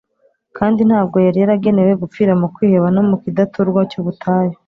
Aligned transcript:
kandi 0.57 0.81
ntabwo 0.89 1.17
yari 1.25 1.37
yaragenewe 1.39 1.91
gupfira 2.01 2.33
mu 2.41 2.47
kwiheba 2.55 2.87
no 2.95 3.03
mu 3.09 3.15
kidaturwa 3.23 3.81
cy'ubutayu, 3.91 4.53